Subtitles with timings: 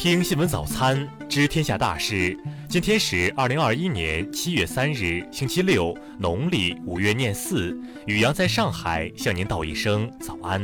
[0.00, 2.38] 听新闻早餐，知天下大事。
[2.68, 7.76] 今天是二零二一年七月三日，星期六，农历五月廿四。
[8.06, 10.62] 雨阳在上海向您道一声早安。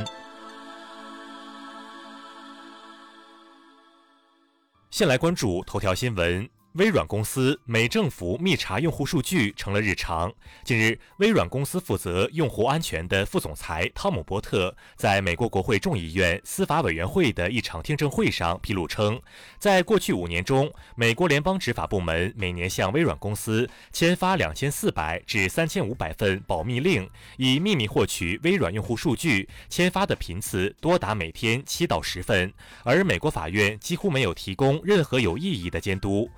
[4.92, 6.48] 先来关注头条新闻。
[6.74, 10.32] 微软公司美政府密查用户数据成了日常。
[10.64, 19.20] 近日，微软公司负责用户安全的副总裁汤姆·伯特在美国国会众议院司法委员会的一场听证会上披露称，
[19.56, 36.28] 在过去五年中，美国联邦执法部门每年向微软公司签发两千四百至三千五百份保密令，以秘密获取微软用户数据，签发的频次多达每天七到十份，而美国法院几乎没有提供任何有意义的监督。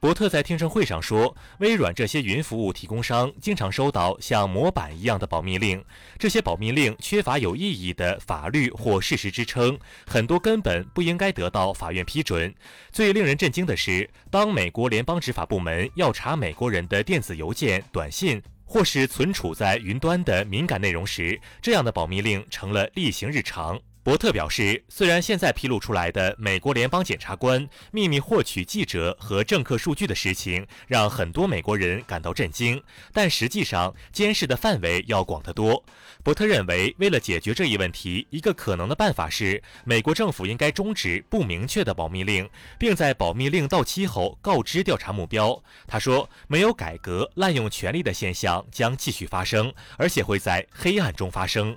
[0.00, 5.84] 伯特在听证会上说，微软这些云服务提供商经常收到像模板一样的保密令，
[6.18, 12.54] 这些保密令缺乏有意义的法律或事实支撑，很多根本不应该得到法院批准。
[12.90, 23.78] 最令人震惊的是，当美国联邦执法部门要查美国人的电子邮件、短信或是存储在云端的敏感内容时，这样的保密令成了例行日常。
[24.02, 35.84] 伯特表示，虽然现在披露出来的美国联邦检察官秘密获取记者和政客数据的事情让很多美国人感到震惊，但实际上监视的范围要广得多。
[36.24, 45.62] 伯特认为，为了解决这一问题，一个可能的办法是，美国政府应该终止不明确的保密令，并在保密令到期后告知调查目标。
[45.86, 51.76] 他说，没有改革、滥用权力的现象将继续发生，而且会在黑暗中发生。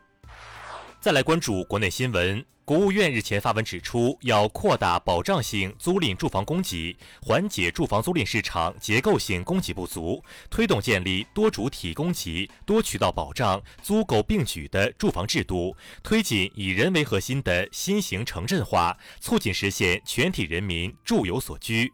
[1.03, 2.45] 再来关注国内新闻。
[2.63, 21.91] 国务院日前发文指出，要扩大保障性租赁住房供给，缓解住房租赁市场结构性供给不足，推动建立多主体供给、多渠道保障、租购并举的住房制度，推进以人为核心的新型城镇化，促进实现全体人民住有所居。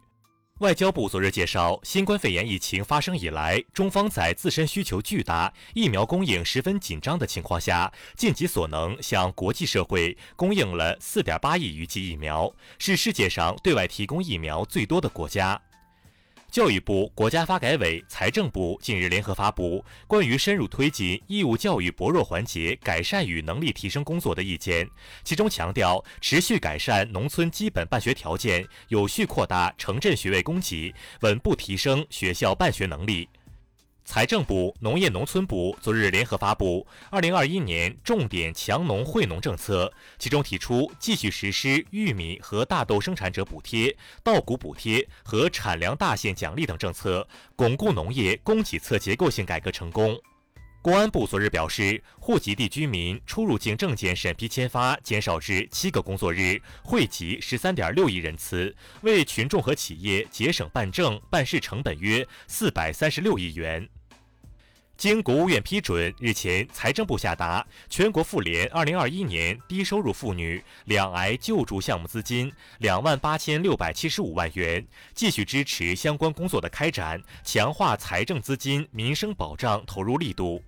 [0.60, 15.58] 外交部昨日介绍，新冠肺炎疫情发生以来，中方在自身需求巨大、疫苗供应十分紧张的情况下，尽己所能向国际社会供应了四点八亿余剂疫苗，是世界上对外提供疫苗最多的国家。
[16.50, 24.88] 教育部、国家发改委、财政部近日联合发布关于深入推进义务教育薄弱环节改善与能力提升工作的意见，
[25.22, 33.28] 其中强调持续改善农村基本办学条件，有序扩大城镇学位供给，稳步提升学校办学能力。
[34.10, 50.18] 财政部、农业农村部昨日联合发布二零二一年重点强农惠农政策，其中提出继续实施玉米和大豆生产者补贴、稻谷补贴和产粮大县奖励等政策，巩固农业供给侧结构性改革成功。
[50.82, 63.88] 公安部昨日表示，户籍地居民出入境证件审批签发减少至七个工作日，惠及十三点六亿人次，为群众和企业节省办证办事成本约四百三十六亿元。
[65.00, 80.62] 经国务院批准，日前财政部下达全国妇联二零二一年低收入妇女两癌救助项目资金两万八千六百七十五万元，继续支持相关工作的开展，强化财政资金民生保障投入力度。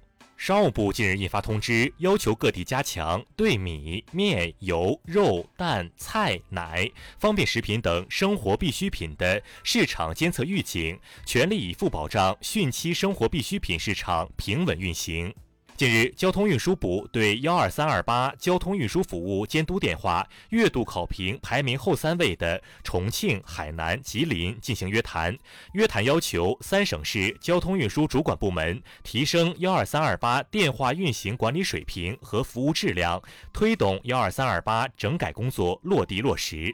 [0.45, 15.33] 商务部近日印发通知，要求各地加强对米面油肉蛋菜奶、方便食品等生活必需品的市场监测预警，全力以赴保障汛期生活必需品市场平稳运行。
[15.83, 25.37] 近日，交通运输部对幺二三二八交通运输服务监督电话月度考评排名后三位的重庆、海南、吉林进行约谈。
[25.73, 33.21] 约谈要求三省市交通运输主管部门提升幺二三二八电话运行管理水平和服务质量，
[33.53, 36.73] 推动幺二三二八整改工作落地落实。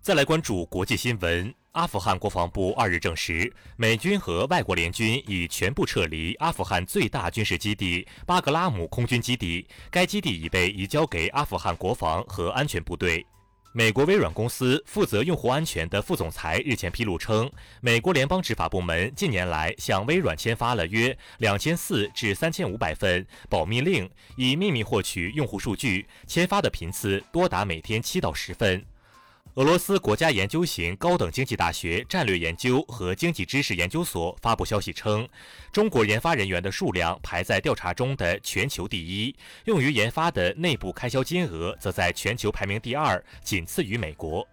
[0.00, 1.52] 再来关注国际新闻。
[1.72, 13.24] 阿富汗国防部二日证实，美军和外国联军已全部撤离阿富汗最大军事基地巴格拉姆空军基地，该基地已被移交给阿富汗国防和安全部队。
[13.72, 17.48] 美国微软公司负责用户安全的副总裁日前披露称，
[17.80, 28.84] 美国联邦执法部门近年来向微软签发了约两千四至三千五百份保密令，以秘密获取用户数据，签发的频次多达每天七到十份。
[29.54, 35.28] 俄罗斯国家研究型高等经济大学战略研究和经济知识研究所发布消息称，
[35.72, 44.46] 中国研发人员的数量排在调查中的全球第一，用于研发的内部开销金额则在全球排名第二，仅次于美国。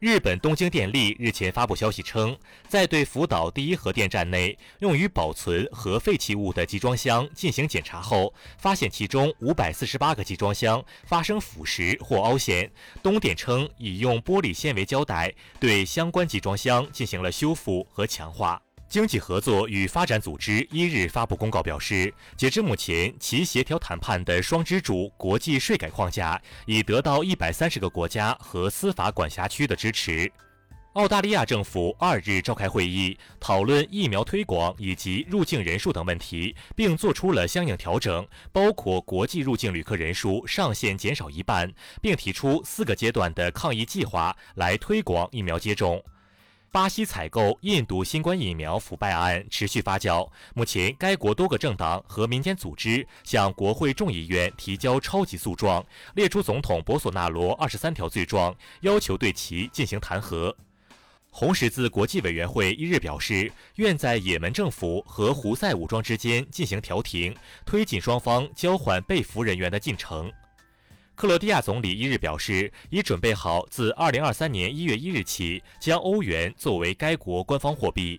[0.00, 2.34] 日本东京电力日前发布消息称，
[2.66, 12.72] 在对福岛第一核电站内用于保存核废弃物的集装箱进行检查后，发现其中五百四十八个集装箱发生腐蚀或凹陷。
[13.02, 18.62] 东电称已用玻璃纤维胶带对相关集装箱进行了修复和强化。
[18.90, 30.30] 经济合作与发展组织一日发布公告表示，截至目前，其协调谈判的双支柱国际税改框架已得到一百三十个国家和司法管辖区的支持。
[30.94, 41.72] 澳大利亚政府二日召开会议，讨论疫苗推广以及入境人数等问题，并做出了相应调整，包括国际入境旅客人数上限减少一半，
[42.02, 46.02] 并提出四个阶段的抗疫计划来推广疫苗接种。
[46.72, 55.84] 巴西采购印度新冠疫苗腐败案持续发酵，目前该国多个政党和民间组织向国会众议院提交超级诉状，
[56.14, 60.54] 列出总统博索纳罗二十三条罪状，要求对其进行弹劾。
[61.32, 67.34] 红十字国际委员会一日表示，愿在也门政府和胡塞武装之间进行调停，
[67.66, 70.30] 推进双方交换被俘人员的进程。
[71.20, 78.18] 克罗地亚总理一日表示，已准备好自二零二三年一月一日起将欧元作为该国官方货币。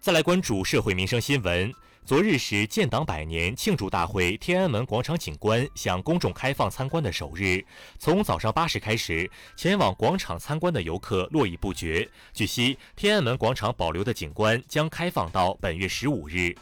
[0.00, 1.72] 再来关注社会民生新闻。
[2.04, 7.64] 昨日是建党百年庆祝大会天安门广场景观向公众开放参观的首日，
[8.00, 12.10] 从早上八时开始，前往广场参观的游客络绎不绝。
[12.32, 16.52] 据悉，天安门广场保留的景观将开放到本月十五日。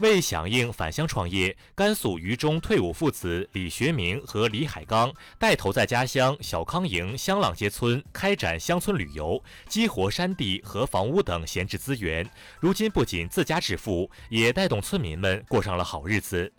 [0.00, 12.28] 为响应返乡创业，甘肃榆中退伍父子李学明和李海刚带头在家乡小康营香浪街村开展乡村旅游，激活山地和房屋等闲置资源。
[12.60, 16.50] 如今不仅自家致富，也带动村民们过上了好日子。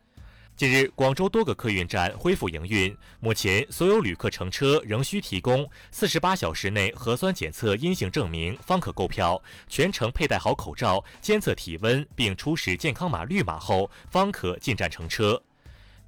[0.61, 2.95] 近日，广州多个客运站恢复营运。
[3.19, 15.41] 目前，所有旅客乘车仍需提供四十八小时内核酸检测阴性证明方可购票，全程佩戴好口罩，监测体温，并出示健康码绿码后方可进站乘车。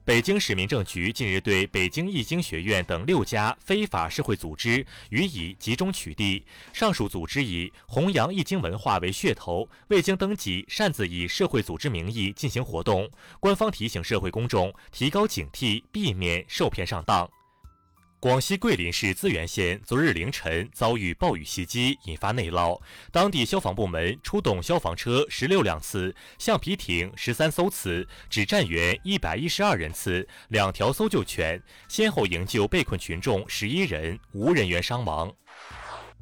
[0.06, 6.44] 北京市民政局近日对北京易经学院等六家非法社会组织予以集中取缔。
[6.74, 13.10] 上述组织以弘扬易经文化为噱头，未经登记擅自以社会组织名义进行活动。
[13.40, 17.30] 官方提醒社会公众提高警惕，避免受骗上当。
[18.24, 22.80] 广西桂林市资源县昨日凌晨遭遇暴雨袭击，引发内涝。
[23.12, 35.30] 当地消防部门出动消防车十六辆次、橡皮艇十三艘次、指战员一百一十二人次、两条搜救犬，先后营救被困群众十一人，无人员伤亡。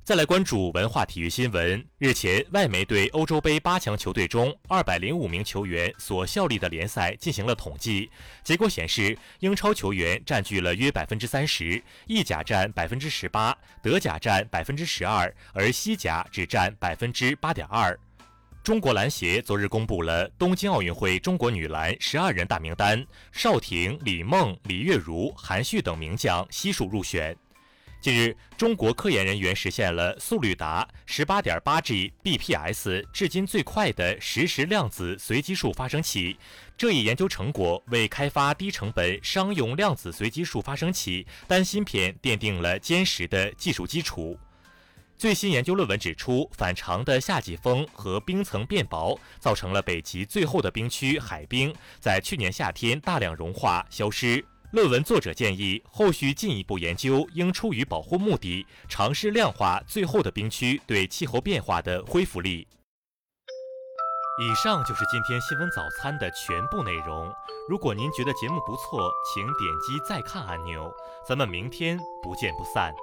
[0.03, 1.86] 再来关注文化体育新闻。
[2.00, 8.09] 日前，外媒对欧洲杯八强球队中二百零五名球员所效力的联赛进行了统计，
[8.44, 17.98] 结果显示，英超球员占据了约百分之三十，意甲占百分之十八，德甲占百分之十二，而西甲只占百分之八点二。
[18.63, 27.38] 中国篮协昨日公布了东京奥运会中国女篮十二人大名单，邵婷、李梦、李月如、韩旭等名将悉数入选。
[28.01, 36.36] 近日，中国科研人员实现了速率达十八点八 G bps，至今最快的实时量子随机数发生器。
[36.75, 44.36] 这一研究成果为开发低成本商用量子随机数发生器单芯片奠定了坚实的技术基础。
[45.15, 54.44] 最新研究论文指出，反常的夏季风和冰层变薄，造成了北极最后的冰区海冰在去年夏天大量融化消失。
[54.72, 62.66] 论文作者建议，后续进一步研究应出于保护目的，尝试量化最后的冰区对气候变化的恢复力。
[64.42, 67.30] 以上就是今天新闻早餐的全部内容。
[67.68, 70.90] 如果您觉得节目不错，请点击再看按钮。
[71.28, 72.94] 咱们明天不见不散。